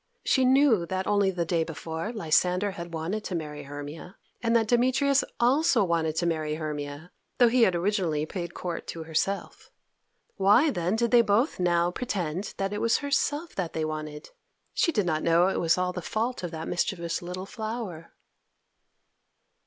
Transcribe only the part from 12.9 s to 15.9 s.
herself that they wanted? She did not know it was